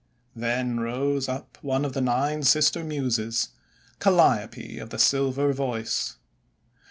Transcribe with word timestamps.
Then 0.35 0.79
rose 0.79 1.29
up 1.29 1.59
one 1.61 1.85
of 1.85 1.93
the 1.93 2.01
Nine 2.01 2.41
Sister 2.41 2.83
Muses, 2.83 3.49
Calliope 3.99 4.79
of 4.79 4.89
the 4.89 4.97
Silver 4.97 5.53
Voice. 5.53 6.15